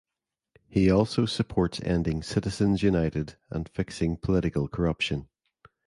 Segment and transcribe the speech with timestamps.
[0.67, 5.29] He also supports ending Citizens United and fixing political corruption.